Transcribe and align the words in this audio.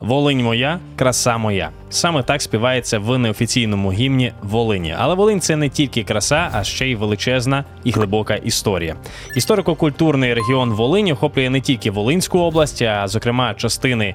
Волинь 0.00 0.42
моя, 0.42 0.80
краса 0.96 1.38
моя. 1.38 1.70
Саме 1.90 2.22
так 2.22 2.42
співається 2.42 2.98
в 2.98 3.18
неофіційному 3.18 3.92
гімні 3.92 4.32
Волині. 4.42 4.94
Але 4.98 5.14
Волинь 5.14 5.40
це 5.40 5.56
не 5.56 5.68
тільки 5.68 6.04
краса, 6.04 6.50
а 6.52 6.64
ще 6.64 6.88
й 6.88 6.94
величезна 6.94 7.64
і 7.84 7.90
глибока 7.90 8.34
історія. 8.34 8.96
Історико-культурний 9.36 10.34
регіон 10.34 10.70
Волинь 10.70 11.10
охоплює 11.10 11.50
не 11.50 11.60
тільки 11.60 11.90
Волинську 11.90 12.38
область, 12.38 12.82
а 12.82 13.08
зокрема 13.08 13.54
частини 13.54 14.14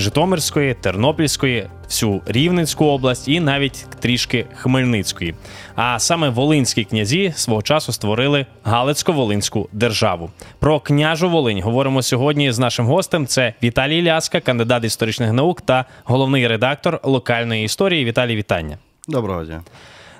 Житомирської, 0.00 0.74
Тернопільської, 0.74 1.68
всю 1.84 2.22
Рівненську 2.26 2.84
область 2.84 3.28
і 3.28 3.40
навіть 3.40 3.86
трішки 4.00 4.46
Хмельницької. 4.54 5.34
А 5.74 5.98
саме 5.98 6.28
волинські 6.28 6.84
князі 6.84 7.32
свого 7.36 7.62
часу 7.62 7.92
створили 7.92 8.46
Галицько-Волинську 8.64 9.68
державу. 9.72 10.30
Про 10.58 10.80
княжу 10.80 11.30
Волинь 11.30 11.62
говоримо 11.62 12.02
сьогодні 12.02 12.52
з 12.52 12.58
нашим 12.58 12.86
гостем. 12.86 13.26
Це 13.26 13.54
Віталій 13.62 14.02
Ляска, 14.02 14.40
кандидат 14.40 14.84
історичних 14.84 15.32
наук 15.32 15.60
та 15.60 15.84
головний 16.04 16.46
редактор 16.46 17.00
локальної 17.02 17.64
історії. 17.64 18.04
Віталій, 18.04 18.36
вітання. 18.36 18.78
Доброго 19.08 19.44
дня. 19.44 19.62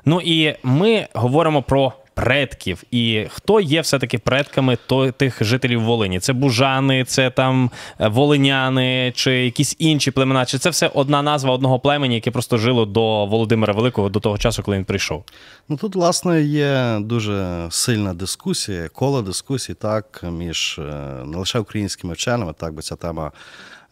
Ну 0.04 0.20
і 0.20 0.54
ми 0.62 1.06
говоримо 1.14 1.62
про 1.62 1.92
предків. 2.24 2.82
І 2.90 3.26
хто 3.30 3.60
є 3.60 3.80
все-таки 3.80 4.18
предками 4.18 4.78
тих 5.16 5.44
жителів 5.44 5.82
Волині? 5.82 6.20
Це 6.20 6.32
бужани, 6.32 7.04
це 7.04 7.30
там 7.30 7.70
е, 8.00 8.08
волиняни, 8.08 9.12
чи 9.16 9.32
якісь 9.32 9.76
інші 9.78 10.10
племена? 10.10 10.46
Чи 10.46 10.58
це 10.58 10.70
все 10.70 10.90
одна 10.94 11.22
назва 11.22 11.52
одного 11.52 11.78
племені, 11.80 12.14
яке 12.14 12.30
просто 12.30 12.58
жило 12.58 12.86
до 12.86 13.26
Володимира 13.26 13.72
Великого 13.72 14.08
до 14.08 14.20
того 14.20 14.38
часу, 14.38 14.62
коли 14.62 14.76
він 14.76 14.84
прийшов? 14.84 15.24
Ну 15.68 15.76
тут, 15.76 15.94
власне, 15.94 16.42
є 16.42 16.98
дуже 17.00 17.66
сильна 17.70 18.14
дискусія, 18.14 18.88
коло 18.88 19.22
дискусій, 19.22 19.74
так, 19.74 20.24
між 20.32 20.78
е, 20.78 20.82
не 21.26 21.38
лише 21.38 21.58
українськими 21.58 22.12
вченими, 22.14 22.54
так, 22.58 22.74
бо 22.74 22.82
ця 22.82 22.96
тема. 22.96 23.32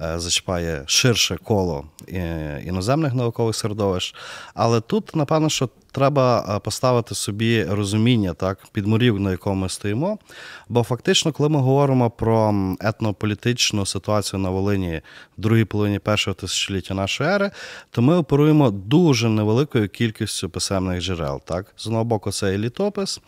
е, 0.00 0.18
Зачіпає 0.18 0.82
ширше 0.86 1.36
коло 1.44 1.84
іноземних 2.66 3.14
наукових 3.14 3.56
середовищ. 3.56 4.14
Але 4.54 4.80
тут, 4.80 5.16
напевно, 5.16 5.48
що 5.48 5.68
треба 5.92 6.56
е, 6.56 6.58
поставити 6.58 7.14
собі 7.14 7.64
розуміння 7.64 8.34
так, 8.34 8.58
підмурів, 8.72 9.20
на 9.20 9.30
якому 9.30 9.62
ми 9.62 9.68
стоїмо. 9.68 10.18
Бо 10.68 10.82
фактично, 10.82 11.32
коли 11.32 11.48
ми 11.48 11.60
говоримо 11.60 12.10
про 12.10 12.54
етнополітичну 12.80 13.86
ситуацію 13.86 14.40
на 14.40 14.50
Волині 14.50 15.00
в 15.38 15.40
другій 15.40 15.64
половині 15.64 15.98
першого 15.98 16.34
тисячоліття 16.34 16.94
нашої 16.94 17.30
ери, 17.30 17.50
то 17.90 18.02
ми 18.02 18.16
оперуємо 18.16 18.70
дуже 18.70 19.28
невеликою 19.28 19.88
кількістю 19.88 20.50
писемних 20.50 21.02
джерел. 21.02 21.40
Так? 21.44 21.66
З 21.76 21.86
одного 21.86 22.04
боку, 22.04 22.32
це 22.32 22.52
є 22.52 22.58
літопис, 22.58 23.20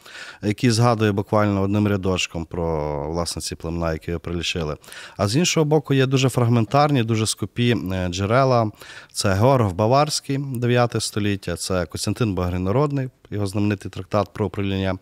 який 0.43 0.71
згадує 0.71 1.13
буквально 1.13 1.63
одним 1.63 1.89
рядочком 1.89 2.45
про 2.45 3.05
власне 3.13 3.43
ці 3.43 3.57
племена, 3.57 3.93
які 3.93 4.13
прилічили. 4.13 4.77
А 5.17 5.29
з 5.29 5.37
іншого 5.37 5.65
боку, 5.65 5.95
є 5.95 6.07
дуже 6.07 6.29
фрагментарні, 6.29 7.03
дуже 7.03 7.27
скупі 7.27 7.77
е, 7.93 8.09
джерела. 8.09 8.71
Це 9.13 9.35
Георг 9.35 9.73
Баварський, 9.73 10.39
9 10.39 10.97
століття, 10.99 11.57
це 11.57 11.87
Костянтин 11.87 12.35
Багринародний, 12.51 13.09
його 13.31 13.47
знаменитий 13.47 13.91
трактат 13.91 14.29
про 14.33 14.47
управління 14.47 14.99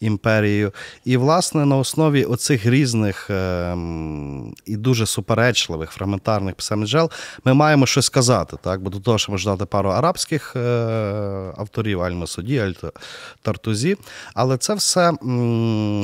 імперією. 0.00 0.72
І, 1.04 1.16
власне, 1.16 1.66
на 1.66 1.76
основі 1.76 2.24
оцих 2.24 2.66
різних 2.66 3.30
ем, 3.30 4.31
і 4.64 4.76
дуже 4.76 5.06
суперечливих 5.06 5.90
фрагментарних 5.90 6.54
писемних 6.54 6.88
ми 7.44 7.54
маємо 7.54 7.86
щось 7.86 8.06
сказати. 8.06 8.56
Так? 8.62 8.82
Бо 8.82 8.90
до 8.90 9.00
того, 9.00 9.18
що 9.18 9.32
можна 9.32 9.52
дати 9.52 9.64
пару 9.64 9.90
арабських 9.90 10.56
е, 10.56 10.60
авторів, 11.56 12.02
Аль-Масуді, 12.02 12.60
Аль-Тартузі. 12.60 13.96
Але 14.34 14.56
це 14.56 14.74
все 14.74 15.12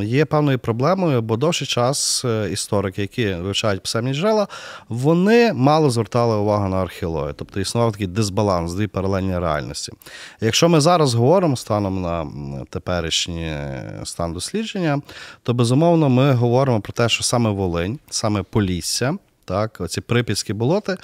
є 0.02 0.24
певною 0.24 0.58
проблемою, 0.58 1.22
бо 1.22 1.36
довший 1.36 1.66
час 1.66 2.24
е, 2.24 2.48
історики, 2.52 3.02
які 3.02 3.34
вивчають 3.34 3.82
джерела, 3.96 4.48
вони 4.88 5.52
мало 5.52 5.90
звертали 5.90 6.36
увагу 6.36 6.68
на 6.68 6.76
археологію. 6.76 7.34
Тобто 7.38 7.60
існував 7.60 7.92
такий 7.92 8.06
дисбаланс, 8.06 8.74
дві 8.74 8.86
паралельні 8.86 9.38
реальності. 9.38 9.92
Якщо 10.40 10.68
ми 10.68 10.80
зараз 10.80 11.14
говоримо 11.14 11.56
станом 11.56 12.02
на 12.02 12.26
теперішній 12.70 13.42
е, 13.42 14.00
стан 14.04 14.32
дослідження, 14.32 15.00
то 15.42 15.54
безумовно 15.54 16.08
ми 16.08 16.32
говоримо 16.32 16.80
про 16.80 16.92
те, 16.92 17.08
що 17.08 17.24
саме 17.24 17.50
Волинь, 17.50 17.98
саме 18.10 18.42
Полісся. 18.50 19.18
Так, 19.48 19.80
оці 19.80 20.00
прип'ятські 20.00 20.52
болоти 20.52 20.96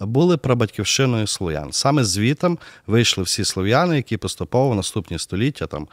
були 0.00 0.36
прабатьківщиною 0.36 1.26
слов'ян. 1.26 1.72
Саме 1.72 2.04
звітом 2.04 2.58
вийшли 2.86 3.24
всі 3.24 3.44
слов'яни, 3.44 3.96
які 3.96 4.16
поступово 4.16 4.70
в 4.70 4.74
наступні 4.74 5.18
століття, 5.18 5.66
там 5.66 5.88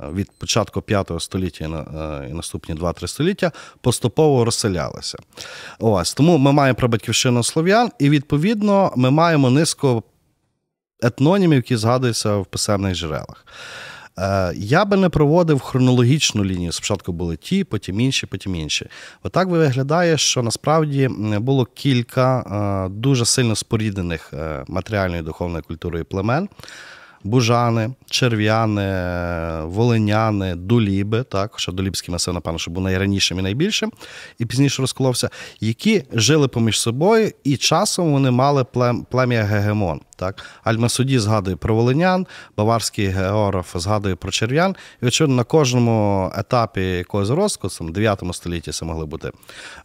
е, 0.00 0.06
від 0.12 0.30
початку 0.30 0.82
5 0.82 1.10
століття 1.18 1.64
і 1.64 1.68
е, 1.68 2.34
наступні 2.34 2.74
2-3 2.74 3.06
століття, 3.06 3.52
поступово 3.80 4.44
розселялися. 4.44 5.18
Ось 5.78 6.14
тому 6.14 6.38
ми 6.38 6.52
маємо 6.52 6.76
прабатьківщину 6.76 7.42
слов'ян, 7.42 7.90
і 7.98 8.10
відповідно 8.10 8.92
ми 8.96 9.10
маємо 9.10 9.50
низку 9.50 10.02
етнонімів, 11.02 11.56
які 11.56 11.76
згадуються 11.76 12.36
в 12.36 12.46
писемних 12.46 12.94
джерелах. 12.94 13.46
Е, 14.18 14.52
Я 14.56 14.84
би 14.84 14.96
не 14.96 15.08
проводив 15.08 15.60
хронологічну 15.60 16.44
лінію. 16.44 16.72
Спочатку 16.72 17.12
були 17.12 17.36
ті, 17.36 17.64
потім 17.64 18.00
інші, 18.00 18.26
потім 18.26 18.54
інші. 18.54 18.86
Отак 19.22 19.48
виглядає, 19.48 20.18
що 20.18 20.42
насправді 20.42 21.08
було 21.40 21.64
кілька 21.64 22.40
е, 22.40 22.88
дуже 22.88 23.24
сильно 23.24 23.56
споріднених 23.56 24.30
е, 24.32 24.64
матеріальною 24.68 25.22
і 25.22 25.24
духовною 25.24 25.64
культурою 25.68 26.04
племен. 26.04 26.48
Бужани, 27.24 27.90
черв'яни, 28.10 28.90
волиняни, 29.64 30.54
дуліби, 30.54 31.22
так, 31.22 31.50
хоча 31.52 31.72
Дулібський 31.72 32.12
масив, 32.12 32.34
напевно, 32.34 32.58
що 32.58 32.70
був 32.70 32.82
найранішим 32.82 33.38
і 33.38 33.42
найбільшим, 33.42 33.92
і 34.38 34.46
пізніше 34.46 34.82
розколовся, 34.82 35.30
які 35.60 36.04
жили 36.12 36.48
поміж 36.48 36.80
собою, 36.80 37.32
і 37.44 37.56
часом 37.56 38.12
вони 38.12 38.30
мали 38.30 38.64
плем'я 39.10 39.42
Гегемон. 39.42 40.00
Так? 40.22 40.44
Аль-Масуді 40.64 41.18
згадує 41.18 41.56
про 41.56 41.74
волинян, 41.74 42.26
баварський 42.56 43.06
географ 43.06 43.76
згадує 43.76 44.14
про 44.14 44.30
черв'ян. 44.30 44.76
І, 45.02 45.06
очевидно, 45.06 45.36
на 45.36 45.44
кожному 45.44 46.30
етапі 46.36 46.80
якогось 46.80 47.26
зростку, 47.26 47.68
в 47.80 47.90
9 47.90 48.22
столітті 48.32 48.72
це 48.72 48.84
могли 48.84 49.06
бути 49.06 49.30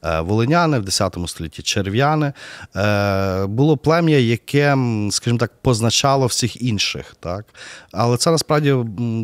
е, 0.04 0.22
волиняни, 0.22 0.80
в 0.80 0.84
10 0.84 1.18
столітті 1.28 1.62
черв'яни. 1.62 2.34
Е, 2.76 3.46
Було 3.46 3.78
плем'я, 3.78 4.20
яке, 4.20 4.78
скажімо 5.12 5.40
так, 5.40 5.52
позначало 5.62 6.26
всіх 6.26 6.62
інших. 6.62 7.16
Так? 7.20 7.46
Але 7.92 8.18
це 8.18 8.32
насправді 8.32 8.76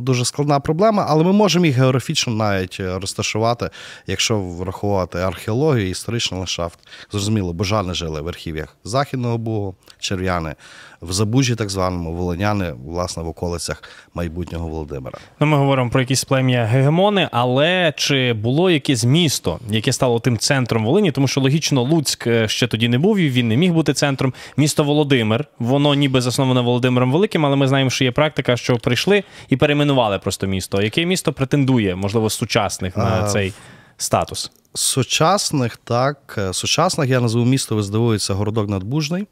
дуже 0.02 0.26
складна 0.26 0.60
проблема, 0.60 1.06
але 1.10 1.24
ми 1.24 1.34
можемо 1.34 1.66
їх 1.66 1.76
географічно 1.76 2.34
навіть 2.34 2.78
е, 2.80 3.00
розташувати, 3.00 3.70
якщо 4.08 4.40
врахувати 4.40 5.20
археологію, 5.20 5.90
історичний 5.90 6.38
ландшафт. 6.38 6.80
Зрозуміло, 7.12 7.54
божани 7.54 7.94
жили 7.94 8.22
в 8.22 8.28
архів'ях 8.28 8.78
Західного 8.84 9.38
Бугу, 9.38 9.76
черв'яни, 10.00 10.56
в 11.04 11.14
Забужі, 11.14 11.56
так 11.56 11.70
званому, 11.70 12.14
волиняни, 12.14 12.74
власне, 12.86 13.24
в 13.24 13.28
околицях 13.28 13.84
майбутнього 14.14 14.68
Володимира. 14.68 15.18
Ну, 15.40 15.48
ми 15.48 15.58
говоримо 15.58 15.90
про 15.90 16.00
якісь 16.02 16.24
плем'я 16.24 16.66
гегемони, 16.66 17.30
але 17.32 17.94
чи 17.98 18.34
було 18.34 18.70
якесь 18.70 19.06
місто, 19.06 19.60
яке 19.70 19.94
стало 19.94 20.20
тим 20.20 20.38
центром 20.38 20.86
Волині? 20.86 21.12
Тому 21.12 21.28
що 21.28 21.42
логічно 21.42 21.82
Луцьк 21.82 22.28
е, 22.28 22.48
ще 22.48 22.68
тоді 22.68 22.90
не 22.90 22.98
був, 22.98 23.18
і 23.18 23.30
він 23.30 23.48
не 23.48 23.58
міг 23.58 23.74
бути 23.74 23.94
центром. 23.94 24.34
Місто 24.58 24.84
Володимир, 24.84 25.46
воно 25.60 25.94
ніби 25.94 26.22
засноване 26.22 26.62
Володимиром 26.62 27.12
Великим, 27.12 27.46
але 27.46 27.56
ми 27.56 27.68
знаємо, 27.68 27.90
що 27.90 28.04
є 28.04 28.12
практика, 28.12 28.58
що 28.58 28.78
прийшли 28.78 29.24
і 29.50 29.58
перейменували 29.58 30.20
просто 30.20 30.48
місто. 30.48 30.82
Яке 30.82 31.06
місто 31.06 31.34
претендує, 31.34 31.96
можливо, 31.96 32.30
з 32.30 32.34
сучасних 32.34 32.98
на 32.98 33.22
А, 33.24 33.28
цей 33.28 33.54
статус? 33.98 34.52
Сучасних, 34.76 35.78
так, 35.78 36.36
е, 36.38 36.54
сучасних 36.54 37.10
я 37.10 37.20
назву 37.20 37.46
місто, 37.46 37.76
ви 37.76 37.84
здивуєтеся, 37.84 38.34
городок 38.34 38.70
Надбужний. 38.70 39.28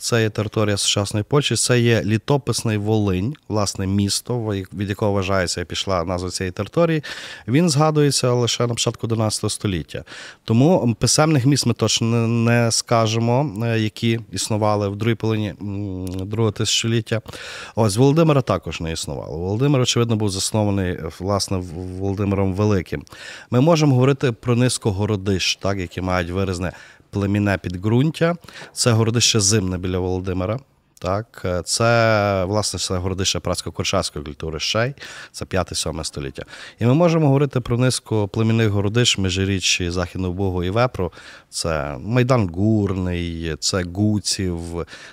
Це 0.00 0.22
є 0.22 0.30
територія 0.30 0.76
сучасної 0.76 1.24
Польщі, 1.28 1.56
це 1.56 1.80
є 1.80 2.02
літописний 2.04 2.78
Волинь, 2.78 3.34
власне, 3.48 3.86
місто, 3.86 4.38
від 4.74 4.88
якого 4.88 5.12
вважається, 5.12 5.64
пішла 5.64 6.04
назва 6.04 6.30
цієї 6.30 6.52
території. 6.52 7.02
Він 7.48 7.68
згадується 7.70 8.32
лише 8.32 8.62
на 8.66 8.68
початку 8.74 9.06
11 9.06 9.50
століття. 9.50 10.04
Тому 10.44 10.96
писемних 10.98 11.46
міст 11.46 11.66
ми 11.66 11.74
точно 11.74 12.06
не- 12.28 12.70
скажемо, 12.72 13.64
е, 13.64 13.78
які 13.80 14.20
існували 14.32 14.88
в 14.88 14.96
другій 14.96 15.14
половині 15.14 15.54
другого 16.24 16.52
тисячоліття. 16.52 17.20
Ось 17.76 17.96
Володимира 17.96 18.42
також 18.42 18.80
не 18.80 18.92
існувало. 18.92 19.38
Володимир, 19.38 19.80
очевидно, 19.80 20.16
був 20.16 20.30
заснований 20.30 20.98
власне 21.18 21.56
Володимиром 21.98 22.54
Великим. 22.54 23.04
Ми 23.50 23.60
можемо 23.60 23.94
говорити 23.94 24.32
про 24.32 24.56
низку 24.56 24.77
городищ, 24.86 25.56
так, 25.56 25.78
які 25.78 26.00
мають 26.00 26.30
виразне 26.30 26.72
племінне 27.10 27.58
підґрунтя. 27.58 28.36
Це 28.72 28.92
городище 28.92 29.40
Зимне 29.40 29.78
біля 29.78 29.98
Володимира. 29.98 30.58
Так, 30.98 31.42
е, 31.44 31.62
це 31.64 32.44
власне 32.44 32.80
це 32.80 32.96
городище 32.96 33.38
братсько-коршавської 33.38 34.24
культури 34.24 34.60
Щей, 34.60 34.94
це 35.32 35.44
5-7 35.44 36.04
століття. 36.04 36.42
І 36.78 36.86
ми 36.86 36.94
можемо 36.94 37.26
говорити 37.26 37.60
про 37.60 37.78
низку 37.78 38.28
племінних 38.28 38.68
городищ 38.68 39.18
Межиріччі, 39.18 39.90
Західного 39.90 40.32
Богу 40.32 40.64
і 40.64 40.70
Вепру. 40.70 41.12
Це 41.50 41.96
Майдан 42.00 42.50
Гурний, 42.54 43.56
це 43.60 43.84
Гуців. 43.94 44.58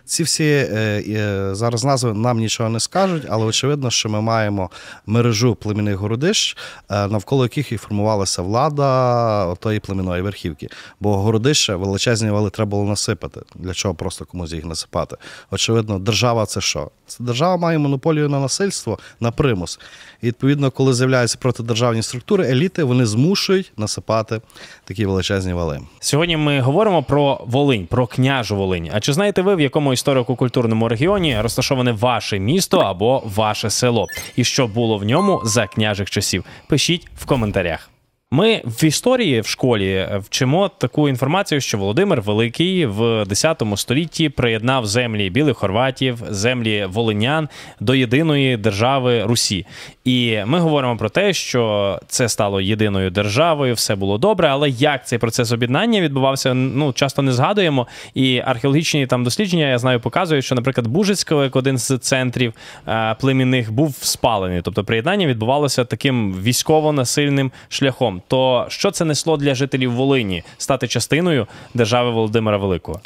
Ці 0.05 0.23
всі 0.23 0.43
е, 0.43 1.03
е, 1.07 1.55
зараз 1.55 1.83
назви 1.83 2.13
нам 2.13 2.37
нічого 2.37 2.69
не 2.69 2.79
скажуть, 2.79 3.23
але 3.29 3.45
очевидно, 3.45 3.91
що 3.91 4.09
ми 4.09 4.21
маємо 4.21 4.69
мережу 5.05 5.55
племінних 5.55 5.95
городищ, 5.95 6.57
навколо 6.89 7.43
яких 7.43 7.71
і 7.71 7.77
формувалася 7.77 8.41
влада 8.41 9.55
тої 9.55 9.79
племінної 9.79 10.21
верхівки. 10.21 10.69
Бо 10.99 11.17
городище 11.17 11.75
величезні 11.75 12.29
вали 12.29 12.49
треба 12.49 12.69
було 12.69 12.83
насипати. 12.83 13.41
Для 13.55 13.73
чого 13.73 13.95
просто 13.95 14.25
комусь 14.25 14.51
їх 14.51 14.65
насипати? 14.65 15.17
Очевидно, 15.51 15.74
держава 15.81 16.45
це 16.45 16.61
що? 16.61 16.89
Це 17.07 17.23
держава 17.23 17.57
має 17.57 17.77
монополію 17.77 18.29
на 18.29 18.39
насильство, 18.39 18.99
на 19.19 19.31
примус. 19.31 19.79
І 20.21 20.27
відповідно, 20.27 20.71
коли 20.71 20.93
з'являються 20.93 21.37
протидержавні 21.41 22.01
структури, 22.01 22.47
еліти 22.47 22.83
вони 22.83 23.05
змушують 23.05 23.71
насипати 23.77 24.41
такі 24.83 25.05
величезні 25.05 25.53
вали. 25.53 25.81
Сьогодні 25.99 26.37
ми 26.37 26.59
говоримо 26.59 27.03
про 27.03 27.41
Волинь, 27.45 27.87
про 27.87 28.07
княжу 28.07 28.55
Волинь. 28.55 28.89
А 28.93 28.99
чи 28.99 29.13
знаєте 29.13 29.41
ви, 29.41 29.55
в 29.55 29.61
якому 29.61 29.93
історико-культурному 29.93 30.87
регіоні 30.87 31.41
розташоване 31.41 31.91
ваше 31.91 32.39
місто 32.39 32.77
або 32.77 33.23
ваше 33.25 33.69
село? 33.69 34.07
І 34.35 34.43
що 34.43 34.67
було 34.67 34.97
в 34.97 35.03
ньому 35.03 35.41
за 35.45 35.67
княжих 35.67 36.09
часів? 36.09 36.45
Пишіть 36.67 37.07
в 37.17 37.25
коментарях. 37.25 37.89
Ми 38.31 38.61
в 38.65 38.83
історії 38.83 39.41
в 39.41 39.47
школі 39.47 40.07
вчимо 40.19 40.71
таку 40.77 41.09
інформацію, 41.09 41.61
що 41.61 41.77
Володимир 41.77 42.21
Великий 42.21 42.85
в 42.85 43.25
10 43.25 43.63
столітті 43.75 44.29
приєднав 44.29 44.85
землі 44.85 45.29
білих 45.29 45.57
хорватів, 45.57 46.17
землі 46.29 46.85
волинян 46.89 47.49
до 47.79 47.95
єдиної 47.95 48.57
держави 48.57 49.23
Русі. 49.23 49.65
І 50.05 50.39
ми 50.45 50.59
говоримо 50.59 50.97
про 50.97 51.09
те, 51.09 51.33
що 51.33 51.99
це 52.07 52.29
стало 52.29 52.61
єдиною 52.61 53.09
державою, 53.09 53.73
все 53.73 53.95
було 53.95 54.17
добре. 54.17 54.47
Але 54.47 54.69
як 54.69 55.07
цей 55.07 55.19
процес 55.19 55.51
об'єднання 55.51 56.01
відбувався, 56.01 56.53
ну 56.53 56.93
часто 56.93 57.21
не 57.21 57.33
згадуємо. 57.33 57.87
І 58.13 58.41
археологічні 58.45 59.07
там 59.07 59.23
дослідження 59.23 59.67
я 59.67 59.77
знаю, 59.77 59.99
показують, 59.99 60.45
що, 60.45 60.55
наприклад, 60.55 60.87
Бужицького, 60.87 61.43
як 61.43 61.55
один 61.55 61.77
з 61.77 61.97
центрів 61.97 62.53
е, 62.87 63.15
племінних, 63.19 63.71
був 63.71 63.95
спалений. 64.01 64.61
Тобто 64.61 64.83
приєднання 64.83 65.27
відбувалося 65.27 65.85
таким 65.85 66.33
військово-насильним 66.33 67.51
шляхом. 67.69 68.14
То 68.27 68.65
що 68.69 68.91
це 68.91 69.05
несло 69.05 69.37
для 69.37 69.55
жителів 69.55 69.93
Волині 69.93 70.43
стати 70.57 70.87
частиною 70.87 71.47
держави 71.73 72.11
Володимира 72.11 72.57
Великого? 72.57 72.99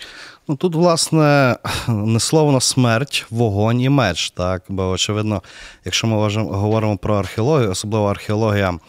Ну 0.48 0.56
тут, 0.56 0.76
власне, 0.76 1.56
несло 1.88 2.46
воно 2.46 2.62
смерть, 2.62 3.26
вогонь 3.30 3.82
і 3.82 3.90
меч. 3.90 4.30
Так? 4.30 4.64
Бо, 4.70 4.90
очевидно, 4.90 5.42
якщо 5.86 6.08
ми 6.08 6.30
говоримо 6.44 6.98
про 6.98 7.16
археологію, 7.16 7.72
особливо 7.72 8.06
археологія 8.06 8.80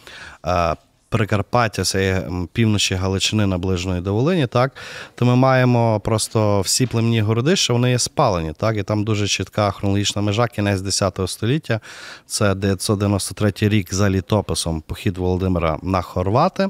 е, 0.47 0.75
Прикарпаття, 1.11 1.99
м, 1.99 2.49
півночі 2.53 2.95
Галичини 2.95 3.45
наближеної 3.45 4.01
до 4.01 4.13
Волині, 4.13 4.47
так, 4.47 4.71
то 5.15 5.25
ми 5.25 5.35
маємо 5.35 5.99
просто 5.99 6.61
всі 6.61 6.85
племінні 6.85 7.21
городища, 7.21 7.73
вони 7.73 7.91
є 7.91 7.99
спалені. 7.99 8.53
Так? 8.57 8.77
І 8.77 8.83
там 8.83 9.03
дуже 9.03 9.27
чітка 9.27 9.71
хронологічна 9.71 10.21
межа, 10.21 10.47
кінець 10.47 10.81
10 10.81 11.19
століття. 11.27 11.79
Це 12.25 12.55
993 12.55 13.53
рік 13.61 13.93
за 13.93 14.09
літописом 14.09 14.81
похід 14.81 15.17
Володимира 15.17 15.79
на 15.83 16.01
Хорвати. 16.01 16.69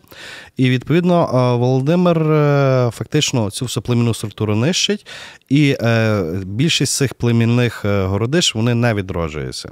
І 0.58 0.70
відповідно 0.70 1.24
е, 1.24 1.58
Володимир 1.58 2.32
е, 2.32 2.92
фактично 2.94 3.52
цю 3.52 3.66
всю 3.66 3.84
племінну 3.84 4.14
структуру 4.14 4.56
нищить, 4.56 5.08
і 5.50 5.78
е, 5.82 6.24
більшість 6.46 6.96
цих 6.96 7.14
племінних 7.14 7.86
городищ 7.86 8.56
вони 8.56 8.76
не 8.76 8.94
відроджуються. 8.94 9.70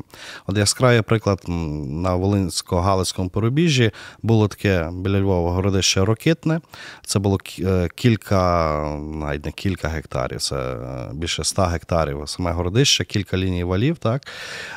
От 0.48 0.57
яскравий 0.57 1.01
приклад 1.01 1.42
на 1.48 2.15
Волинсько-Галицькому 2.15 3.30
порубіжжі 3.30 3.92
було 4.24 4.48
таке 4.48 4.59
біля 4.94 5.20
Львова 5.20 5.52
городище 5.52 6.06
Рокитне. 6.06 6.62
Це 7.06 7.20
було 7.20 7.38
е, 7.60 7.90
кілька, 7.96 8.82
навіть 9.00 9.46
не 9.46 9.52
кілька 9.52 9.88
гектарів, 9.88 10.42
це 10.42 10.56
е, 10.56 11.10
більше 11.14 11.42
ста 11.42 11.66
гектарів. 11.66 12.24
Саме 12.26 12.52
городище, 12.52 13.06
кілька 13.06 13.38
ліній 13.38 13.64
валів. 13.64 13.98
Так 13.98 14.28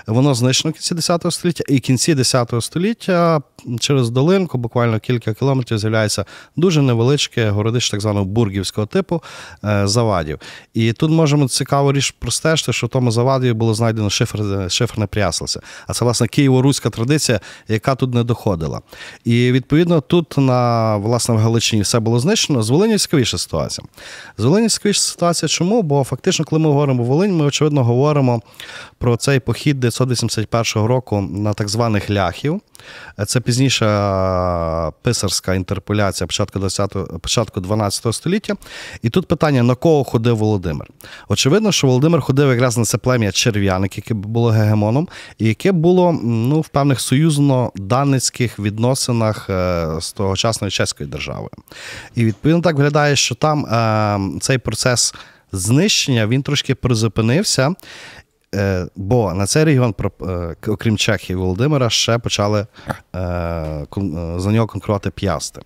воно 0.06 0.34
знищено 0.34 0.70
в 0.70 0.75
кінці 0.75 0.94
10 0.94 1.32
століття, 1.32 1.64
і 1.69 1.76
в 1.76 1.81
кінці 1.81 2.14
10 2.14 2.55
століття 2.61 3.40
через 3.80 4.10
долинку, 4.10 4.58
буквально 4.58 5.00
кілька 5.00 5.34
кілометрів, 5.34 5.78
з'являється 5.78 6.24
дуже 6.56 6.82
невеличке 6.82 7.50
городище 7.50 7.90
так 7.90 8.00
званого 8.00 8.24
бургівського 8.24 8.86
типу 8.86 9.22
е, 9.64 9.86
завадів. 9.86 10.38
І 10.74 10.92
тут 10.92 11.10
можемо 11.10 11.48
цікаво 11.48 11.92
річ 11.92 12.10
простежити, 12.10 12.72
що 12.72 12.86
в 12.86 12.90
тому 12.90 13.10
заваді 13.10 13.52
було 13.52 13.74
знайдено 13.74 14.10
шифр, 14.10 14.66
шиферне 14.68 15.06
пряслося. 15.06 15.60
А 15.86 15.92
це, 15.92 16.04
власне, 16.04 16.26
києво-руська 16.26 16.90
традиція, 16.90 17.40
яка 17.68 17.94
тут 17.94 18.14
не 18.14 18.24
доходила. 18.24 18.80
І 19.24 19.52
відповідно 19.52 20.00
тут 20.00 20.38
на 20.38 20.96
власне 20.96 21.34
в 21.34 21.38
Галичині 21.38 21.82
все 21.82 22.00
було 22.00 22.18
знищено. 22.18 22.62
З 22.62 22.70
Волині 22.70 22.98
цікавіша 22.98 23.38
ситуація. 23.38 23.86
З 24.38 24.44
Волині 24.44 24.68
цікавіша 24.68 25.00
ситуація. 25.00 25.48
Чому? 25.48 25.82
Бо 25.82 26.04
фактично, 26.04 26.44
коли 26.44 26.62
ми 26.62 26.68
говоримо 26.68 27.04
Волинь, 27.04 27.36
ми 27.36 27.44
очевидно 27.44 27.84
говоримо 27.84 28.42
про 28.98 29.16
цей 29.16 29.40
похід 29.40 29.80
981 29.80 30.88
року 30.88 31.20
на 31.20 31.54
так 31.54 31.68
званих 31.68 32.10
ляхів. 32.10 32.60
Це 33.26 33.40
пізніша 33.52 34.90
писарська 35.02 35.54
інтерполяція 35.54 36.26
початку 36.26 36.58
20, 36.58 36.96
початку 37.20 37.60
12 37.60 38.14
століття. 38.14 38.54
І 39.02 39.10
тут 39.10 39.28
питання: 39.28 39.62
на 39.62 39.75
кого 39.75 40.04
ходив 40.04 40.37
Володимир? 40.37 40.88
Очевидно, 41.28 41.72
що 41.72 41.87
Володимир 41.87 42.20
ходив 42.20 42.50
якраз 42.50 42.78
на 42.78 42.84
це 42.84 42.99
плем'я 42.99 43.32
черв'яник, 43.32 43.96
яке 43.96 44.14
було 44.14 44.50
гегемоном, 44.50 45.08
і 45.38 45.46
яке 45.46 45.72
було 45.72 46.12
ну, 46.22 46.60
в 46.60 46.69
певних 46.69 47.00
союзно-даницьких 47.00 48.58
відносинах 48.58 49.50
е, 49.50 49.87
з 50.00 50.12
тогочасної 50.12 50.70
чеською 50.70 51.08
державою. 51.08 51.50
І 52.14 52.25
відповідно 52.25 52.62
так 52.62 52.76
виглядає, 52.76 53.16
що 53.16 53.34
там 53.34 53.66
е, 53.66 54.40
цей 54.40 54.58
процес 54.58 55.14
знищення 55.52 56.26
він 56.26 56.43
трошки 56.43 56.75
призупинився. 56.75 57.75
Е, 58.54 58.87
Бо 58.96 59.34
на 59.34 59.46
цей 59.46 59.64
регіон, 59.64 59.94
е, 60.22 60.56
окрім 60.66 60.96
Чехії 60.96 61.37
Володимира, 61.37 61.90
ще 61.90 62.19
почали 62.19 62.60
е, 62.60 63.87
за 64.37 64.50
нього 64.50 64.66
конкурувати 64.66 65.10
п'ясти. 65.10 65.60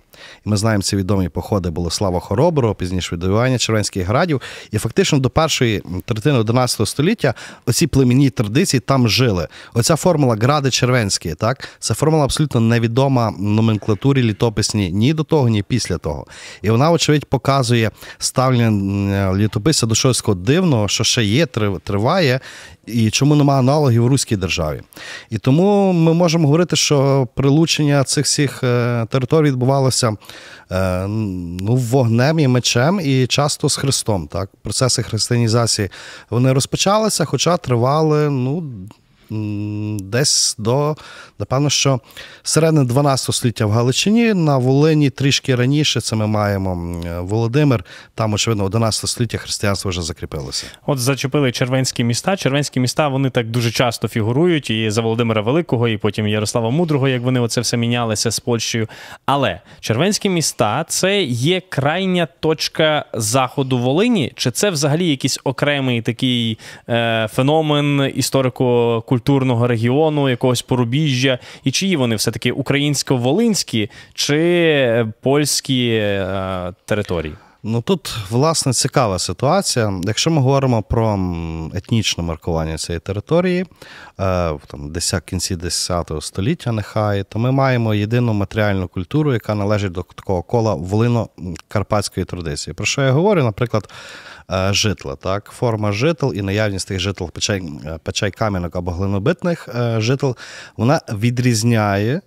І 0.47 0.49
ми 0.49 0.57
знаємо 0.57 0.83
ці 0.83 0.97
відомі 0.97 1.29
походи 1.29 1.71
Болеслава 1.71 2.21
Хороброго, 2.21 2.75
пізніше 2.75 3.17
відвоювання 3.17 3.59
Червенських 3.59 4.07
градів. 4.07 4.41
І 4.71 4.79
фактично 4.79 5.19
до 5.19 5.31
першої 5.31 5.83
третини 6.05 6.39
11 6.39 6.89
століття 6.89 7.35
оці 7.67 7.87
племінні 7.87 8.31
традиції 8.31 8.81
там 8.81 9.09
жили. 9.09 9.49
Оця 9.75 9.97
формула 9.97 10.37
гради 10.37 10.71
червенські, 10.71 11.35
так, 11.35 11.69
це 11.79 11.95
формула 11.95 12.25
абсолютно 12.25 12.61
невідома 12.61 13.31
номенклатурі 13.39 14.23
літописній 14.23 14.93
ні 14.93 15.15
до 15.15 15.25
того, 15.25 15.49
ні 15.49 15.63
після 15.63 15.99
того. 15.99 16.27
І 16.63 16.71
вона, 16.71 16.91
очевидь, 16.91 17.25
показує 17.25 17.91
ставлення 18.19 19.35
літописця 19.35 19.87
до 19.87 19.95
такого 19.95 20.35
дивного, 20.35 20.89
що 20.89 21.05
ще 21.05 21.25
є, 21.25 21.47
триває, 21.85 22.41
і 22.87 23.11
чому 23.11 23.35
немає 23.35 23.61
аналогів 23.61 24.05
в 24.05 24.07
руській 24.07 24.37
державі. 24.37 24.81
І 25.31 25.39
тому 25.39 25.93
ми 25.93 26.15
можемо 26.15 26.47
говорити, 26.47 26.77
що 26.77 27.29
прилучення 27.35 28.05
цих 28.05 28.25
всіх 28.25 28.65
е, 28.65 29.07
територій 29.11 29.47
відбувалося 29.47 30.17
е, 30.73 31.07
ну, 31.07 31.77
вогнем 31.77 32.39
і 32.39 32.49
мечем, 32.49 33.01
і 33.05 33.27
часто 33.27 33.69
з 33.69 33.77
Христом. 33.77 34.29
Так? 34.29 34.51
Процеси 34.63 35.03
християнізації 35.03 35.91
вони 36.31 36.53
розпочалися, 36.53 37.25
хоча 37.25 37.57
тривали 37.57 38.31
ну, 38.31 38.73
десь 40.01 40.55
до, 40.59 40.97
напевно, 41.39 41.71
що 41.71 42.01
середини 42.43 42.85
12 42.85 43.35
століття 43.35 43.67
в 43.67 43.71
Галичині, 43.71 44.35
на 44.35 44.59
Волині 44.59 45.11
трішки 45.11 45.55
раніше 45.55 46.01
це 46.01 46.17
ми 46.17 46.27
маємо 46.27 47.03
Володимир, 47.23 47.85
там, 48.15 48.35
очевидно, 48.35 48.65
11 48.65 49.11
століття 49.11 49.39
християнство 49.39 49.89
вже 49.89 50.03
закріпилося. 50.03 50.67
От 50.87 50.99
зачепили 50.99 51.53
червенські 51.53 52.05
міста. 52.05 52.37
Червенські 52.37 52.81
міста 52.81 53.09
вони 53.09 53.31
так 53.31 53.51
дуже 53.51 53.71
часто 53.71 54.09
фігурують 54.09 54.71
і 54.71 54.91
за 54.91 55.03
Володимира 55.03 55.43
Великого, 55.43 55.89
і 55.89 55.97
потім 55.97 56.29
Ярослава 56.29 56.71
Мудрого, 56.71 57.09
як 57.09 57.23
вони 57.23 57.41
оце 57.41 57.61
все 57.61 57.77
мінялися 57.77 58.31
з 58.31 58.41
Польщею. 58.41 58.89
Але 59.27 59.61
червенські 59.81 60.29
міста 60.29 60.85
це 60.89 61.23
є 61.23 61.63
крайня 61.69 62.29
точка 62.41 63.05
заходу 63.15 63.79
Волині, 63.79 64.33
чи 64.35 64.51
це 64.51 64.71
взагалі 64.71 65.09
якийсь 65.09 65.39
окремий 65.45 66.03
такий 66.03 66.59
е, 66.89 67.29
феномен 67.33 68.13
історико-культурного 69.17 69.67
регіону, 69.67 70.29
якогось 70.29 70.63
порубіжжя, 70.63 71.39
і 71.65 71.71
чиї 71.71 71.97
вони 71.97 72.17
все 72.17 72.31
таки 72.31 72.53
українсько-волинські 72.53 73.91
чи 74.15 75.07
польські 75.23 75.89
е, 75.89 76.73
території? 76.85 77.35
Ну 77.69 77.81
тут 77.81 78.17
власне 78.31 78.73
цікава 78.73 79.19
ситуація. 79.19 79.93
Якщо 80.05 80.31
ми 80.31 80.43
говоримо 80.43 80.83
про 80.83 81.19
етнічне 81.75 82.25
маркування 82.25 82.77
цієї 82.77 83.01
території, 83.01 83.61
е, 83.61 83.67
в 84.51 84.61
там 84.67 84.93
десят 84.93 85.25
кінці 85.25 85.57
10 85.57 86.13
століття, 86.21 86.73
нехай, 86.73 87.23
то 87.23 87.39
ми 87.39 87.53
маємо 87.53 87.95
єдину 87.95 88.33
матеріальну 88.33 88.89
культуру, 88.89 89.33
яка 89.33 89.55
належить 89.55 89.93
до 89.93 90.03
такого 90.03 90.43
кола 90.43 90.75
волино-карпатської 90.75 92.25
традиції. 92.25 92.75
Про 92.75 92.87
що 92.87 93.03
я 93.03 93.13
говорю? 93.13 93.43
Наприклад, 93.43 93.89
е, 93.89 94.36
житла, 94.71 95.17
так, 95.17 95.45
форма 95.45 95.93
житл 95.93 96.33
і 96.35 96.43
наявність 96.43 96.89
тих 96.89 97.01
житл 97.01 97.25
печей, 97.25 97.63
е, 97.87 97.99
печей 98.03 98.31
кам'янок 98.31 98.77
або 98.77 98.91
глинобитних 98.91 99.69
е, 99.69 100.01
житл, 100.01 100.31
вона 100.77 101.01
відрізняє 101.09 102.21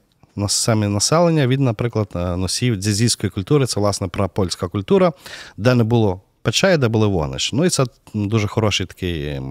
саме 0.47 0.87
населення 0.87 1.47
від, 1.47 1.59
наприклад, 1.59 2.09
е, 2.15 2.37
носіїв 2.37 2.75
дзязійської 2.75 3.29
культури, 3.29 3.65
це 3.65 3.79
власне 3.79 4.07
прапольська 4.07 4.67
культура, 4.67 5.13
де 5.57 5.75
не 5.75 5.83
було 5.83 6.21
печей, 6.41 6.77
де 6.77 6.87
були 6.87 7.07
вогнища. 7.07 7.55
Ну 7.55 7.65
і 7.65 7.69
це 7.69 7.85
дуже 8.13 8.47
хороший 8.47 8.85
такий, 8.85 9.21
я 9.21 9.41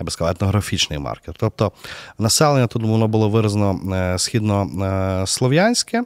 би 0.00 0.10
сказав, 0.10 0.32
етнографічний 0.34 0.98
маркер. 0.98 1.34
Тобто 1.38 1.72
населення 2.18 2.66
тут 2.66 2.82
воно 2.82 3.08
було 3.08 3.28
виразно 3.28 3.80
е, 3.94 4.18
східнослов'янське. 4.18 6.02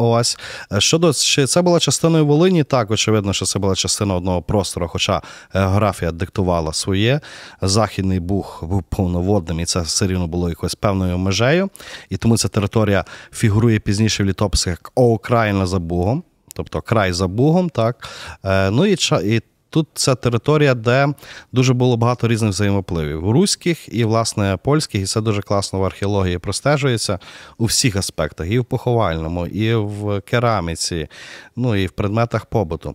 Ось 0.00 0.38
Е, 0.72 0.80
щодо 0.80 1.12
чи 1.12 1.46
це 1.46 1.62
була 1.62 1.78
частиною 1.80 2.26
Волині, 2.26 2.64
так 2.64 2.90
очевидно, 2.90 3.32
що 3.32 3.46
це 3.46 3.58
була 3.58 3.74
частина 3.74 4.14
одного 4.14 4.42
простору, 4.42 4.88
хоча 4.88 5.22
географія 5.52 6.12
диктувала 6.12 6.72
своє. 6.72 7.20
Західний 7.62 8.20
Буг 8.20 8.58
був 8.62 8.82
повноводним, 8.82 9.60
і 9.60 9.64
це 9.64 9.80
все 9.80 10.06
рівно 10.06 10.26
було 10.26 10.48
якоюсь 10.48 10.74
певною 10.74 11.18
межею. 11.18 11.70
І 12.10 12.16
тому 12.16 12.36
ця 12.36 12.48
територія 12.48 13.04
фігурує 13.32 13.78
пізніше 13.78 14.22
в 14.22 14.26
літописах 14.26 14.66
як 14.66 14.92
окраїна 14.94 15.66
за 15.66 15.78
Бугом, 15.78 16.22
тобто 16.54 16.80
край 16.80 17.12
за 17.12 17.26
Бугом. 17.26 17.68
Так? 17.68 18.08
Е, 18.44 18.70
Ну 18.70 18.86
і, 18.86 18.96
і 19.24 19.42
Тут 19.70 19.88
це 19.94 20.14
територія, 20.14 20.74
де 20.74 21.08
дуже 21.52 21.74
було 21.74 21.96
багато 21.96 22.28
різних 22.28 22.50
взаємопливів 22.50 23.30
руських 23.30 23.94
і, 23.94 24.04
власне, 24.04 24.58
польських, 24.64 25.02
і 25.02 25.04
це 25.04 25.20
дуже 25.20 25.42
класно 25.42 25.78
в 25.78 25.84
археології 25.84 26.38
простежується 26.38 27.18
у 27.58 27.64
всіх 27.64 27.96
аспектах: 27.96 28.50
і 28.50 28.58
в 28.58 28.64
поховальному, 28.64 29.46
і 29.46 29.74
в 29.74 30.20
кераміці, 30.20 31.08
ну 31.56 31.76
і 31.76 31.86
в 31.86 31.90
предметах 31.90 32.46
побуту. 32.46 32.94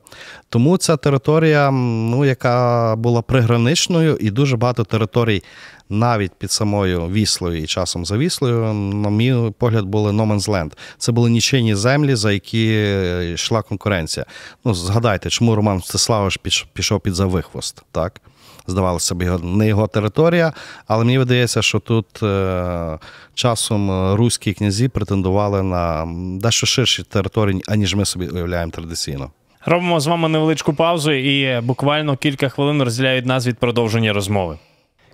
Тому 0.50 0.77
ця 0.77 0.98
територія, 0.98 1.72
ну, 1.72 2.25
яка 2.25 2.96
була 2.98 3.22
приграничною, 3.22 4.18
і 4.20 4.32
дуже 4.32 4.58
багато 4.58 4.84
територій. 4.84 5.44
Навіть 5.89 6.31
під 6.33 6.51
самою 6.51 7.07
Віслою 7.07 7.63
і 7.63 7.67
часом 7.67 8.05
за 8.05 8.17
Віслою, 8.17 8.73
на 8.73 9.09
мій 9.09 9.51
погляд, 9.57 9.85
були 9.85 10.11
land. 10.49 10.71
Це 10.97 11.11
були 11.11 11.29
нічийні 11.29 11.75
землі, 11.75 12.15
за 12.15 12.31
які 12.31 12.69
е, 12.73 13.31
йшла 13.33 13.61
конкуренція. 13.61 14.25
Ну, 14.65 14.73
згадайте, 14.73 15.29
чому 15.29 15.55
Роман 15.55 15.77
Мстиславович 15.77 16.39
піш- 16.43 16.65
пішов 16.73 17.01
під 17.01 17.15
завихвост, 17.15 17.83
так? 17.91 18.21
Здавалося 18.67 19.15
б, 19.15 19.39
не 19.43 19.67
його 19.67 19.87
територія, 19.87 20.53
але 20.87 21.03
мені 21.05 21.17
видається, 21.17 21.61
що 21.61 21.79
тут 21.79 22.23
е, 22.23 22.99
часом 23.33 23.91
е, 23.91 24.15
руські 24.15 24.53
князі 24.53 24.87
претендували 24.87 25.63
на 25.63 26.05
дещо 26.41 26.67
ширші 26.67 27.03
території, 27.03 27.61
аніж 27.67 27.95
ми 27.95 28.05
собі 28.05 28.27
уявляємо 28.27 28.71
традиційно. 28.71 29.31
Робимо 29.65 29.99
з 29.99 30.07
вами 30.07 30.29
невеличку 30.29 30.73
паузу 30.73 31.11
і 31.11 31.61
буквально 31.61 32.17
кілька 32.17 32.49
хвилин 32.49 32.83
розділяють 32.83 33.25
нас 33.25 33.47
від 33.47 33.57
продовження 33.57 34.13
розмови. 34.13 34.57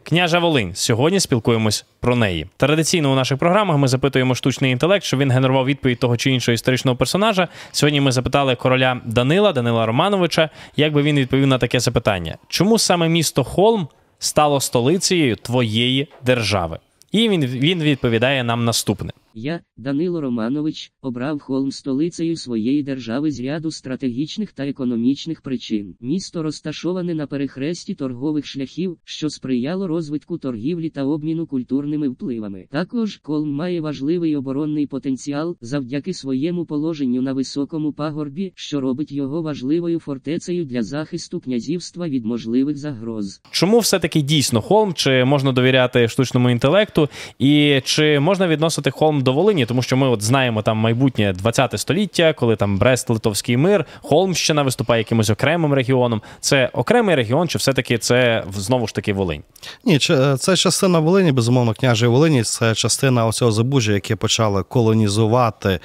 Княжа 0.03 0.39
Волинь. 0.39 0.71
Сьогодні 0.75 1.19
спілкуємось 1.19 1.85
про 1.99 2.15
неї. 2.15 2.47
Традиційно 2.57 3.11
у 3.11 3.15
наших 3.15 3.37
програмах 3.37 3.77
ми 3.77 3.87
запитуємо 3.87 4.35
штучний 4.35 4.71
інтелект, 4.71 5.05
щоб 5.05 5.19
він 5.19 5.31
генерував 5.31 5.65
відповідь 5.65 5.99
того 5.99 6.17
чи 6.17 6.31
іншого 6.31 6.53
історичного 6.53 6.97
персонажа. 6.97 7.47
Сьогодні 7.71 8.01
ми 8.01 8.11
запитали 8.11 8.55
короля 8.55 9.01
Данила, 9.05 9.53
Данила 9.53 9.85
Романовича, 9.85 10.49
як 10.75 10.93
би 10.93 11.01
він 11.01 11.19
відповів 11.19 11.47
на 11.47 11.57
таке 11.57 11.79
запитання: 11.79 12.37
чому 12.47 12.77
саме 12.77 13.09
місто 13.09 13.43
Холм 13.43 13.87
стало 14.19 14.61
столицею 14.61 15.35
твоєї 15.35 16.07
держави? 16.25 16.79
І 17.11 17.29
він, 17.29 17.45
він 17.45 17.83
відповідає 17.83 18.43
нам 18.43 18.65
наступне. 18.65 19.11
Я, 19.33 19.61
Данило 19.77 20.21
Романович, 20.21 20.91
обрав 21.01 21.39
Холм 21.39 21.71
столицею 21.71 22.35
своєї 22.35 22.83
держави 22.83 23.31
з 23.31 23.39
ряду 23.39 23.71
стратегічних 23.71 24.51
та 24.51 24.67
економічних 24.67 25.41
причин. 25.41 25.95
Місто 26.01 26.43
розташоване 26.43 27.13
на 27.13 27.27
перехресті 27.27 27.95
торгових 27.95 28.45
шляхів, 28.45 28.97
що 29.03 29.29
сприяло 29.29 29.87
розвитку 29.87 30.37
торгівлі 30.37 30.89
та 30.89 31.03
обміну 31.03 31.47
культурними 31.47 32.09
впливами. 32.09 32.65
Також 32.71 33.19
Холм 33.23 33.51
має 33.51 33.81
важливий 33.81 34.35
оборонний 34.35 34.87
потенціал 34.87 35.57
завдяки 35.61 36.13
своєму 36.13 36.65
положенню 36.65 37.21
на 37.21 37.33
високому 37.33 37.93
пагорбі, 37.93 38.51
що 38.55 38.81
робить 38.81 39.11
його 39.11 39.41
важливою 39.41 39.99
фортецею 39.99 40.65
для 40.65 40.83
захисту 40.83 41.39
князівства 41.39 42.09
від 42.09 42.25
можливих 42.25 42.77
загроз. 42.77 43.41
Чому 43.51 43.79
все-таки 43.79 44.21
дійсно 44.21 44.61
Холм? 44.61 44.93
Чи 44.93 45.23
можна 45.25 45.51
довіряти 45.51 46.07
штучному 46.07 46.49
інтелекту? 46.49 47.09
І 47.39 47.81
чи 47.83 48.19
можна 48.19 48.47
відносити 48.47 48.91
Холм 48.91 49.18
до 49.21 49.33
Волині? 49.33 49.65
Тому 49.65 49.81
що 49.81 49.97
ми 49.97 50.07
от 50.07 50.21
знаємо 50.21 50.61
там 50.61 50.77
майбутнє 50.77 51.33
20 51.33 51.79
століття, 51.79 52.33
коли 52.33 52.55
там 52.55 52.79
Брест-Литовський 52.79 53.57
мир, 53.57 53.85
Холмщина 54.01 54.63
виступає 54.63 54.99
якимось 55.01 55.29
окремим 55.29 55.73
регіоном. 55.73 56.21
Це 56.39 56.69
окремий 56.73 57.15
регіон, 57.15 57.47
чи 57.47 57.57
все-таки 57.57 57.97
це 57.97 58.43
знову 58.53 58.87
ж 58.87 58.95
таки 58.95 59.13
Волинь? 59.13 59.43
Ні, 59.85 59.99
це 60.39 60.55
частина 60.55 60.99
Волині, 60.99 61.31
безумовно, 61.31 61.73
княжої 61.73 62.11
Волині, 62.11 62.43
це 62.43 62.75
частина 62.75 63.25
оцього 63.25 63.51
забужжя, 63.51 63.93
яке 63.93 64.15
почали 64.15 64.63
колонізувати 64.63 65.79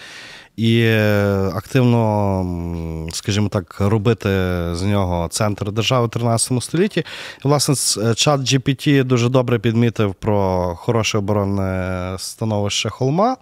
і 0.56 0.80
е, 0.80 1.50
активно, 1.54 3.08
скажімо 3.12 3.48
так, 3.48 3.76
робити 3.80 4.28
з 4.72 4.82
нього 4.82 5.28
центр 5.28 5.72
держави 5.72 6.06
в 6.06 6.10
13 6.10 6.62
столітті. 6.62 7.00
І, 7.44 7.48
власне, 7.48 7.74
е, 8.02 8.14
чат 8.14 8.40
GPT 8.40 9.04
дуже 9.04 9.28
добре 9.28 9.58
підмітив 9.58 10.14
про 10.14 10.68
хороше 10.76 11.18
оборонне 11.18 12.16
становище 12.18 12.90
холма. 12.90 13.36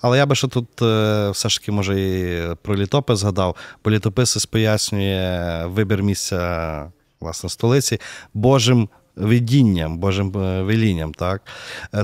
Але 0.00 0.18
я 0.18 0.26
би 0.26 0.34
ще 0.34 0.48
тут 0.48 0.82
е, 0.82 1.30
все 1.30 1.48
ж 1.48 1.60
таки, 1.60 1.72
може, 1.72 2.00
і 2.00 2.42
про 2.62 2.76
літопис 2.76 3.18
згадав, 3.18 3.56
бо 3.84 3.90
літописець 3.90 4.46
пояснює 4.46 5.62
вибір 5.66 6.02
місця 6.02 6.86
власне 7.20 7.50
столиці 7.50 8.00
Божим 8.34 8.88
видінням, 9.16 9.98
Божим 9.98 10.30
велінням. 10.30 11.14
Так? 11.14 11.42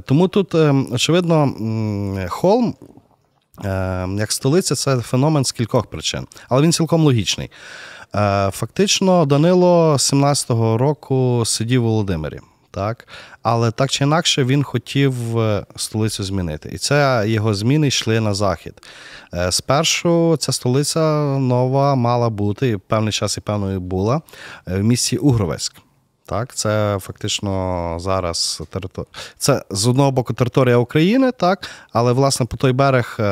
Тому 0.04 0.28
тут, 0.28 0.54
е, 0.54 0.74
очевидно, 0.92 1.54
холм. 2.28 2.74
Е, 3.64 4.08
Як 4.18 4.32
столиця, 4.32 4.74
це 4.74 4.96
феномен 4.96 5.44
з 5.44 5.52
кількох 5.52 5.86
причин, 5.86 6.26
але 6.48 6.62
він 6.62 6.72
цілком 6.72 7.04
логічний. 7.04 7.50
Е, 8.14 8.50
Фактично, 8.52 9.26
Данило 9.26 9.92
17-го 9.92 10.78
року 10.78 11.42
сидів 11.46 11.84
у 11.84 11.86
Володимирі. 11.86 12.40
Так? 12.70 13.08
Але 13.42 13.70
так 13.70 13.90
чи 13.90 14.04
інакше 14.04 14.44
він 14.44 14.62
хотів 14.62 15.38
е, 15.38 15.66
столицю 15.76 16.24
змінити. 16.24 16.70
І 16.72 16.78
це 16.78 17.24
його 17.26 17.54
зміни 17.54 17.86
йшли 17.86 18.20
на 18.20 18.34
захід. 18.34 18.74
Е, 19.34 19.52
Спершу 19.52 20.36
ця 20.40 20.52
столиця 20.52 21.00
нова 21.38 21.94
мала 21.94 22.30
бути, 22.30 22.68
і 22.68 22.76
певний 22.76 23.12
час 23.12 23.36
і 23.36 23.40
певною 23.40 23.80
була 23.80 24.20
в 24.66 24.82
місті 24.82 25.16
Угровецьк. 25.16 25.83
Так, 26.26 26.54
це 26.54 26.98
фактично 27.00 27.96
зараз 28.00 28.62
територія. 28.70 29.10
Це 29.38 29.62
з 29.70 29.86
одного 29.86 30.10
боку 30.10 30.34
територія 30.34 30.76
України, 30.76 31.32
так, 31.32 31.70
але 31.92 32.12
власне 32.12 32.46
по 32.46 32.56
той 32.56 32.72
берег 32.72 33.16
е, 33.20 33.22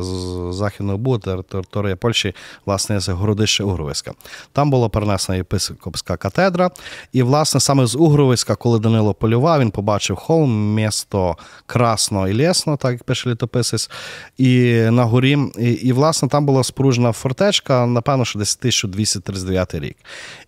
з 0.00 0.54
західного 0.54 0.98
Бу, 0.98 1.18
територія 1.18 1.96
Польщі, 1.96 2.34
власне, 2.66 3.00
це 3.00 3.12
городище 3.12 3.64
Угровиська. 3.64 4.12
Там 4.52 4.70
була 4.70 4.88
перенесена 4.88 5.36
єпископська 5.36 6.16
катедра. 6.16 6.70
І, 7.12 7.22
власне, 7.22 7.60
саме 7.60 7.86
з 7.86 7.96
Угровиська, 7.96 8.54
коли 8.54 8.78
Данило 8.78 9.14
полював, 9.14 9.60
він 9.60 9.70
побачив 9.70 10.16
холм, 10.16 10.74
місто 10.74 11.36
красно 11.66 12.28
і 12.28 12.34
лєсно, 12.34 12.76
так 12.76 12.92
як 12.92 13.04
пише 13.04 13.30
літописець. 13.30 13.90
І 14.38 14.72
на 14.90 15.04
горі, 15.04 15.38
і, 15.58 15.70
і 15.70 15.92
власне 15.92 16.28
там 16.28 16.46
була 16.46 16.64
споруджена 16.64 17.12
фортечка, 17.12 17.86
напевно, 17.86 18.24
що 18.24 18.38
десь 18.38 18.56
1239 18.60 19.74
рік. 19.74 19.96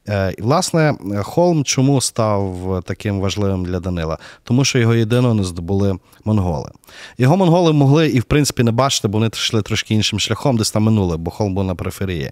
Е, 0.09 0.35
І, 0.39 0.43
власне, 0.43 0.95
холм 1.23 1.65
чому 1.71 2.01
став 2.01 2.83
таким 2.87 3.21
важливим 3.21 3.65
для 3.65 3.81
Данила? 3.81 4.19
Тому 4.45 4.65
що 4.65 4.79
його 4.79 4.95
єдино 4.95 5.35
не 5.35 5.45
здобули 5.45 5.99
монголи. 6.25 6.71
Його 7.19 7.37
монголи 7.37 7.73
могли 7.73 8.09
і, 8.09 8.21
в 8.21 8.25
принципі, 8.25 8.63
не 8.63 8.71
бачити, 8.71 9.09
бо 9.09 9.19
вони 9.19 9.31
йшли 9.33 9.63
трошки 9.63 9.95
іншим 9.95 10.21
шляхом, 10.21 10.57
десь 10.57 10.71
там 10.71 10.83
минули, 10.83 11.17
бо 11.17 11.31
холм 11.31 11.55
був 11.55 11.65
на 11.65 11.75
периферії. 11.75 12.31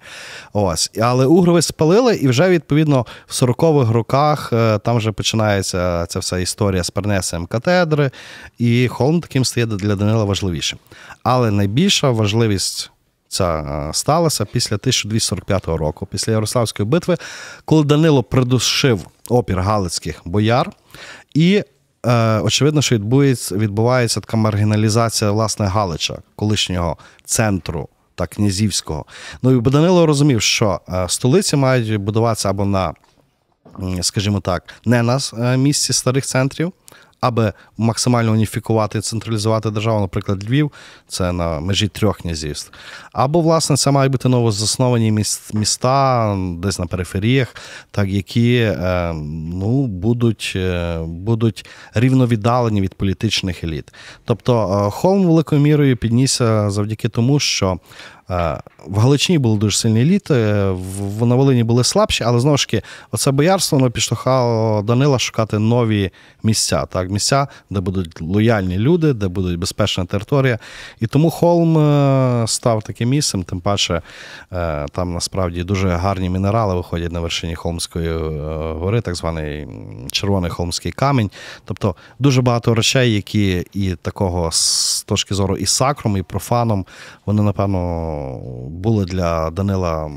Ось. 0.53 0.91
Але 1.01 1.27
Угрови 1.27 1.63
спалили, 1.63 2.17
і 2.17 2.29
вже, 2.29 2.49
відповідно, 2.49 3.07
в 3.27 3.33
40-х 3.33 3.93
роках 3.93 4.53
е, 4.53 4.79
там 4.79 4.97
вже 4.97 5.13
починається 5.13 6.07
ця 6.07 6.19
вся 6.19 6.39
історія 6.39 6.85
з 6.85 6.91
перенесенням 6.91 7.47
катедри, 7.47 8.11
і 8.59 8.89
холм 8.89 9.21
таким 9.21 9.45
стає 9.45 9.67
для 9.67 9.97
Данила 9.97 10.25
важливішим. 10.25 10.79
Але 11.23 11.51
найбільша 11.51 12.11
важливість 12.11 12.91
ця 13.29 13.59
е, 13.59 13.95
сталася 13.95 14.45
після 14.45 14.77
1245 14.77 15.67
року, 15.67 16.07
після 16.07 16.33
Ярославської 16.33 16.89
битви, 16.89 17.17
коли 17.65 17.85
Данило 17.85 18.23
придушив 18.23 19.07
опір 19.29 19.61
галицьких 19.61 20.23
бояр, 20.25 20.71
і 21.35 21.63
е, 22.07 22.41
очевидно, 22.41 22.83
що 22.83 22.95
відбувається, 22.95 23.57
відбувається 23.57 24.21
така 24.21 24.37
маргіналізація 24.37 25.31
власне 25.31 25.67
Галича, 25.67 26.19
колишнього 26.37 26.97
центру 27.25 27.89
так, 28.15 28.31
князівського. 28.31 29.05
Ну 29.43 29.57
і 29.57 29.61
Данило 29.61 30.07
розумів, 30.07 30.43
що 30.43 30.81
е, 30.89 31.09
столиці 31.09 31.57
мають 31.57 31.97
будуватися 31.97 32.51
або 32.51 32.65
на, 32.65 32.95
скажімо 34.01 34.41
так, 34.41 34.75
не 34.85 35.03
на 35.03 35.21
місці 35.57 35.93
старих 35.93 36.27
центрів. 36.27 36.73
Аби 37.21 37.53
максимально 37.79 38.33
уніфікувати 38.33 38.99
і 38.99 39.01
централізувати 39.01 39.71
державу, 39.71 40.01
наприклад, 40.01 40.51
Львів, 40.51 40.73
це 41.09 41.33
на 41.33 41.61
межі 41.61 41.89
трьох 41.89 42.19
князівств. 42.19 42.73
Або, 43.13 43.41
власне, 43.41 43.77
це 43.77 43.91
мають 43.91 44.13
бути 44.13 44.29
новозасновані 44.29 45.25
міста 45.55 46.37
десь 46.59 46.79
на 46.79 46.87
периферіях, 46.87 47.55
так 47.91 48.09
які 48.09 48.55
е, 48.57 49.13
ну, 49.53 49.87
будуть, 49.87 50.53
е, 50.57 50.99
будуть 50.99 51.67
рівновіддалені 51.95 52.81
від 52.81 52.95
політичних 52.95 53.65
еліт. 53.65 53.93
Тобто 54.25 54.85
е, 54.87 54.91
Холм 54.91 55.27
великою 55.27 55.61
мірою 55.61 55.97
піднісся 55.97 56.71
завдяки 56.71 57.09
тому, 57.09 57.41
що 57.41 57.79
в 58.87 58.99
Галичині 58.99 59.39
були 59.39 59.59
дуже 59.59 59.77
сильні 59.77 60.01
еліти, 60.03 60.35
е, 60.35 60.71
в- 60.71 61.27
на 61.27 61.35
Волині 61.35 61.65
були 61.65 61.85
слабші, 61.85 62.25
але 62.25 62.41
знову 62.41 62.57
ж 62.57 62.67
таки, 62.67 62.83
оце 63.13 63.31
боярство 63.31 63.79
воно 63.79 63.91
підштовхало 63.91 64.83
Данила 64.83 65.19
шукати 65.19 65.59
нові 65.59 66.11
місця, 66.43 66.87
так, 66.87 67.11
місця, 67.11 67.49
де 67.71 67.81
будуть 67.81 68.21
лояльні 68.21 68.79
люди, 68.79 69.13
де 69.13 69.29
буде 69.29 69.57
безпечна 69.57 70.05
територія. 70.05 70.59
І 71.01 71.07
тому 71.07 71.31
Холм 71.31 71.79
е, 71.79 72.45
став 72.47 72.83
таким 72.83 73.09
місцем, 73.09 73.43
тим 73.43 73.61
паче 73.61 74.03
е, 74.53 74.87
там 74.93 75.15
насправді 75.15 75.65
дуже 75.65 75.89
гарні 75.89 76.31
мінерали 76.31 76.75
виходять 76.75 77.13
на 77.13 77.21
вершині 77.21 77.55
Холмської 77.55 78.09
е, 78.09 78.19
гори, 78.73 79.01
так 79.01 79.15
званий 79.15 79.69
червоний 80.13 80.51
холмський 80.51 80.93
камінь. 80.93 81.31
Тобто 81.65 81.95
дуже 82.19 82.43
багато 82.43 82.75
речей, 82.75 83.13
які 83.15 83.65
і 83.73 83.95
такого 84.03 84.53
з 84.53 85.03
точки 85.03 85.35
зору 85.35 85.57
і 85.57 85.67
сакром, 85.67 86.17
і 86.17 86.23
профаном, 86.23 86.87
вони, 87.27 87.43
напевно, 87.43 88.15
були 88.71 89.05
для 89.05 89.51
Данила 89.51 90.11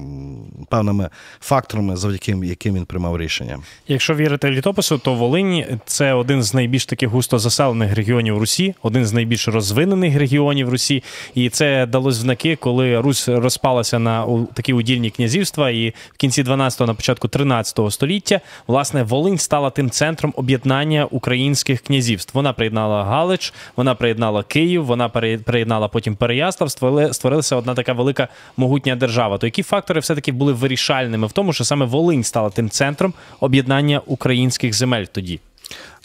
певними 0.69 1.09
факторами, 1.39 1.95
завдяки 1.95 2.35
яким 2.43 2.75
він 2.75 2.85
приймав 2.85 3.17
рішення. 3.17 3.59
Якщо 3.87 4.15
вірити 4.15 4.51
літопису, 4.51 4.97
то 4.97 5.13
Волинь 5.13 5.63
це 5.85 6.13
один 6.13 6.43
з 6.43 6.53
найбільш 6.53 6.85
таких 6.85 7.09
густо 7.09 7.39
заселених 7.39 7.95
регіонів 7.95 8.37
Русі, 8.37 8.75
один 8.81 9.05
з 9.05 9.13
найбільш 9.13 9.47
розвинених 9.47 10.17
регіонів 10.17 10.69
Русі. 10.69 11.03
І 11.35 11.49
це 11.49 11.85
дало 11.85 12.11
знаки, 12.11 12.55
коли 12.55 13.01
Русь 13.01 13.29
розпалася 13.29 13.99
на 13.99 14.45
такі 14.53 14.73
удільні 14.73 15.09
князівства. 15.09 15.69
І 15.69 15.89
в 15.89 16.17
кінці 16.17 16.43
12-го, 16.43 16.87
на 16.87 16.93
початку 16.93 17.27
13 17.27 17.79
століття, 17.89 18.41
власне, 18.67 19.03
Волинь 19.03 19.37
стала 19.37 19.69
тим 19.69 19.89
центром 19.89 20.33
об'єднання 20.35 21.05
українських 21.05 21.81
князівств. 21.81 22.31
Вона 22.33 22.53
приєднала 22.53 23.03
Галич, 23.03 23.53
вона 23.75 23.95
приєднала 23.95 24.43
Київ, 24.43 24.85
вона 24.85 25.09
приєднала 25.45 25.87
потім 25.87 26.15
Переяслав. 26.15 26.71
Створилася 27.11 27.55
одна 27.55 27.73
така 27.73 27.90
велика 27.93 28.27
могутня 28.57 28.95
держава. 28.95 29.37
То 29.37 29.47
які 29.47 29.63
фактори 29.63 29.99
все-таки 29.99 30.31
були 30.31 30.53
вирішальними 30.53 31.27
в 31.27 31.31
тому, 31.31 31.53
що 31.53 31.63
саме 31.63 31.85
Волинь 31.85 32.23
стала 32.23 32.49
тим 32.49 32.69
центром 32.69 33.13
об'єднання 33.39 34.01
українських 34.05 34.73
земель 34.73 35.05
тоді? 35.11 35.39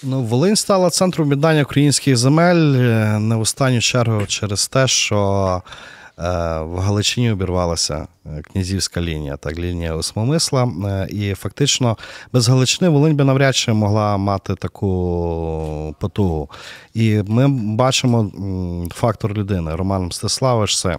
Ну, 0.02 0.23
Волинь 0.23 0.57
стала 0.57 0.90
центром 0.90 1.28
об'єднання 1.28 1.62
українських 1.62 2.16
земель 2.16 2.75
е, 2.75 3.19
не 3.19 3.37
в 3.37 3.40
останню 3.40 3.81
чергу 3.81 4.26
через 4.26 4.69
те, 4.69 4.88
що 4.88 5.62
е, 6.19 6.23
в 6.61 6.78
Галичині 6.78 7.31
обірвалася 7.31 8.07
е, 8.26 8.43
князівська 8.43 9.00
лінія, 9.00 9.37
так, 9.37 9.59
лінія 9.59 9.95
Осмомисла. 9.95 10.69
І 11.11 11.35
фактично 11.35 11.97
без 12.33 12.49
Галичини 12.49 12.88
Волинь 12.88 13.16
би 13.16 13.25
навряд 13.25 13.57
чи 13.57 13.73
могла 13.73 14.16
мати 14.16 14.55
таку 14.55 15.97
потугу. 16.00 16.50
І 16.95 17.23
ми 17.26 17.49
бачимо 17.49 18.31
фактор 18.95 19.35
людини. 19.35 19.76
Роман 19.76 20.02
Мстиславович 20.02 20.78
це 20.78 20.99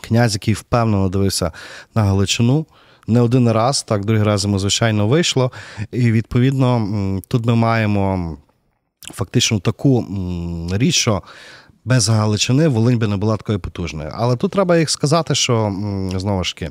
князь, 0.00 0.34
який 0.34 0.54
впевнено 0.54 1.08
дивився 1.08 1.52
на 1.94 2.02
Галичину. 2.02 2.66
Не 3.06 3.20
один 3.20 3.50
раз, 3.50 3.82
так, 3.82 4.04
другий 4.04 4.24
раз 4.24 4.44
йому, 4.44 4.58
звичайно, 4.58 5.08
вийшло. 5.08 5.52
І 5.92 6.12
відповідно 6.12 6.88
тут 7.28 7.46
ми 7.46 7.54
маємо 7.54 8.36
фактично 9.14 9.60
таку 9.60 10.06
річ, 10.72 10.94
що 10.94 11.22
без 11.84 12.08
Галичини 12.08 12.68
Волинь 12.68 12.98
би 12.98 13.06
не 13.06 13.16
була 13.16 13.36
такою 13.36 13.60
потужною. 13.60 14.10
Але 14.14 14.36
тут 14.36 14.52
треба 14.52 14.78
їх 14.78 14.90
сказати, 14.90 15.34
що 15.34 15.76
знову 16.16 16.44
ж 16.44 16.56
таки. 16.56 16.70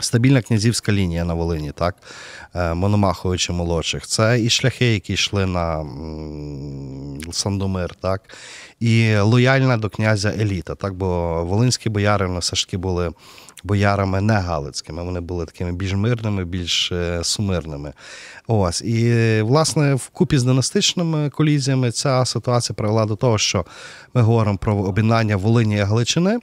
Стабільна 0.00 0.42
князівська 0.42 0.92
лінія 0.92 1.24
на 1.24 1.34
Волині, 1.34 1.72
так, 1.72 1.96
е, 2.54 2.74
молодших. 3.52 4.06
Це 4.06 4.40
і 4.40 4.50
шляхи, 4.50 4.92
які 4.92 5.12
йшли 5.12 5.46
на 5.46 5.86
Сандомир, 7.32 7.94
так, 7.94 8.22
і 8.80 9.16
лояльна 9.16 9.76
до 9.76 9.90
князя 9.90 10.30
еліта, 10.30 10.74
так, 10.74 10.94
бо 10.94 11.42
волинські 11.44 11.88
бояри 11.88 12.38
все 12.38 12.56
ж 12.56 12.66
таки 12.66 12.76
були 12.76 13.10
боярами 13.64 14.20
не 14.20 14.34
галицькими, 14.34 15.04
вони 15.04 15.20
були 15.20 15.46
такими 15.46 15.72
більш 15.72 15.92
мирними, 15.92 16.44
більш 16.44 16.92
е, 16.92 17.20
сумирними. 17.24 17.92
Ось. 18.46 18.82
І, 18.82 19.40
власне, 19.42 19.94
вкупі 19.94 20.38
з 20.38 20.44
династичними 20.44 21.30
колізіями 21.30 21.90
ця 21.90 22.24
ситуація 22.24 22.74
привела 22.76 23.06
до 23.06 23.16
того, 23.16 23.38
що 23.38 23.64
ми 24.14 24.22
говоримо 24.22 24.58
про 24.58 24.76
об'єднання 24.76 25.36
Волині 25.36 25.76
і 25.76 25.80
Галичини. 25.80 26.38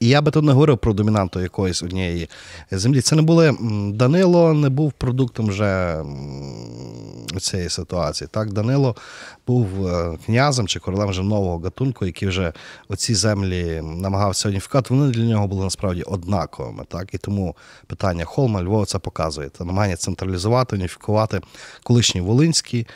І 0.00 0.08
я 0.08 0.22
би 0.22 0.30
тут 0.30 0.44
не 0.44 0.52
говорив 0.52 0.78
про 0.78 0.92
домінанту 0.92 1.40
якоїсь 1.40 1.82
однієї 1.82 2.28
землі. 2.70 3.00
Це 3.00 3.16
не 3.16 3.22
були 3.22 3.56
Данило 3.94 4.54
не 4.54 4.68
був 4.68 4.92
продуктом 4.92 5.48
вже 5.48 6.02
цієї 7.40 7.68
ситуації. 7.68 8.28
Так, 8.32 8.52
Данило 8.52 8.96
був 9.46 9.86
е, 9.86 10.18
князем 10.26 10.66
чи 10.68 10.80
королем 10.80 11.08
вже 11.08 11.22
нового 11.22 11.58
гатунку, 11.58 12.06
який 12.06 12.28
вже 12.28 12.52
оці 12.88 13.14
землі 13.14 13.80
намагався 13.82 14.48
уніфікувати. 14.48 14.94
Вони 14.94 15.12
для 15.12 15.22
нього 15.22 15.46
були 15.46 15.64
насправді 15.64 16.02
однаковими. 16.02 16.84
Так, 16.88 17.14
і 17.14 17.18
тому 17.18 17.56
питання 17.86 18.24
Холма 18.24 18.62
Львова 18.62 18.84
це 18.84 18.98
показує. 18.98 19.48
Це 19.58 19.64
намагання 19.64 19.96
централізувати, 19.96 20.76
уніфікувати 20.76 21.40
колишні 21.82 22.20
волинські 22.20 22.86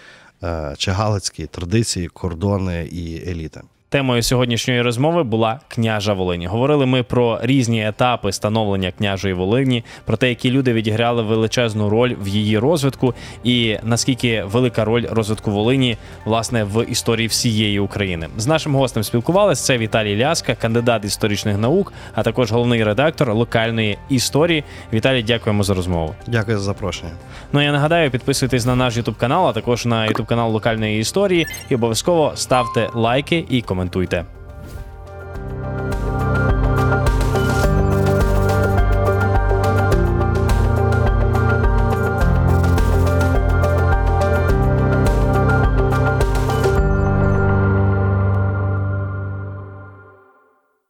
е, 0.42 0.74
чи 0.78 0.90
галицькі 0.90 1.46
традиції, 1.46 2.08
кордони 2.08 2.88
і 2.92 3.30
еліти. 3.30 3.62
Темою 3.96 4.22
сьогоднішньої 4.22 4.82
розмови 4.82 5.22
була 5.22 5.60
княжа 5.68 6.12
Волині. 6.12 6.46
Говорили 6.46 6.86
ми 6.86 7.02
про 7.02 7.38
різні 7.42 7.88
етапи 7.88 8.32
становлення 8.32 8.92
княжої 8.98 9.34
Волині, 9.34 9.84
про 10.04 10.16
те, 10.16 10.28
які 10.28 10.50
люди 10.50 10.72
відіграли 10.72 11.22
величезну 11.22 11.88
роль 11.88 12.14
в 12.20 12.28
її 12.28 12.58
розвитку, 12.58 13.14
і 13.44 13.76
наскільки 13.82 14.44
велика 14.44 14.84
роль 14.84 15.06
розвитку 15.10 15.50
Волині 15.50 15.96
власне 16.24 16.64
в 16.64 16.84
історії 16.84 17.28
всієї 17.28 17.78
України. 17.78 18.28
З 18.36 18.46
нашим 18.46 18.74
гостем 18.74 19.02
спілкувалися. 19.02 19.64
Це 19.64 19.78
Віталій 19.78 20.18
Ляска, 20.18 20.54
кандидат 20.54 21.04
історичних 21.04 21.58
наук, 21.58 21.92
а 22.14 22.22
також 22.22 22.52
головний 22.52 22.84
редактор 22.84 23.34
локальної 23.34 23.98
історії. 24.08 24.64
Віталій, 24.92 25.22
дякуємо 25.22 25.62
за 25.62 25.74
розмову. 25.74 26.14
Дякую 26.26 26.58
за 26.58 26.64
запрошення. 26.64 27.12
Ну 27.52 27.62
я 27.62 27.72
нагадаю, 27.72 28.10
підписуйтесь 28.10 28.66
на 28.66 28.76
наш 28.76 28.96
Ютуб 28.96 29.16
канал, 29.16 29.48
а 29.48 29.52
також 29.52 29.86
на 29.86 30.06
Ютуб 30.06 30.26
канал 30.26 30.52
локальної 30.52 31.00
історії, 31.00 31.46
і 31.68 31.74
обов'язково 31.74 32.32
ставте 32.34 32.88
лайки 32.94 33.44
і 33.48 33.60
kommentuj. 33.90 34.45